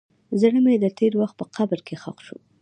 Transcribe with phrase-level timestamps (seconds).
[0.41, 2.37] زړه مې د تېر وخت په قبر کې ښخ شو.